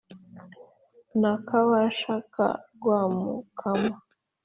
na 1.21 1.33
kabasha 1.47 2.15
ka 2.33 2.47
rwamukama 2.73 3.93